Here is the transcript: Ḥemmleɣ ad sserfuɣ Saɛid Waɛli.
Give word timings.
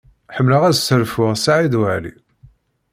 Ḥemmleɣ 0.35 0.61
ad 0.65 0.75
sserfuɣ 0.77 1.31
Saɛid 1.43 1.73
Waɛli. 1.79 2.13